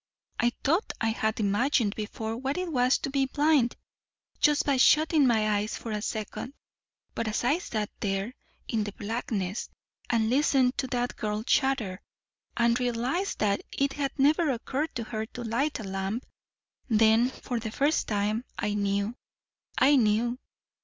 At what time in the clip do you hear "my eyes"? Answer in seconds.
5.27-5.77